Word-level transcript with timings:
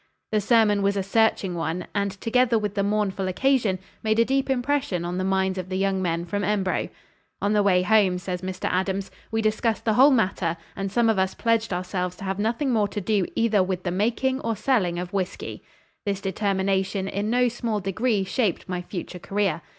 The 0.31 0.41
sermon 0.41 0.81
was 0.81 0.97
a 0.97 1.03
searching 1.03 1.53
one, 1.53 1.85
and 1.93 2.09
together 2.19 2.57
with 2.57 2.73
the 2.73 2.81
mournful 2.81 3.27
occasion, 3.27 3.77
made 4.01 4.17
a 4.17 4.25
deep 4.25 4.49
impression 4.49 5.05
on 5.05 5.19
the 5.19 5.23
minds 5.23 5.59
of 5.59 5.69
the 5.69 5.77
young 5.77 6.01
men 6.01 6.25
from 6.25 6.43
Embro. 6.43 6.89
"On 7.39 7.53
the 7.53 7.61
way 7.61 7.83
home," 7.83 8.17
says 8.17 8.41
Mr. 8.41 8.67
Adams, 8.71 9.11
"we 9.29 9.43
discussed 9.43 9.85
the 9.85 9.93
whole 9.93 10.09
matter, 10.09 10.57
and 10.75 10.91
some 10.91 11.07
of 11.07 11.19
us 11.19 11.35
pledged 11.35 11.71
ourselves 11.71 12.15
to 12.15 12.23
have 12.23 12.39
nothing 12.39 12.71
more 12.71 12.87
to 12.87 12.99
do 12.99 13.27
either 13.35 13.61
with 13.61 13.83
the 13.83 13.91
making 13.91 14.39
or 14.39 14.55
selling 14.55 14.97
of 14.97 15.13
whiskey. 15.13 15.61
This 16.03 16.19
determination 16.19 17.07
in 17.07 17.29
no 17.29 17.47
small 17.47 17.79
degree 17.79 18.23
shaped 18.23 18.67
my 18.67 18.81
future 18.81 19.19
career. 19.19 19.61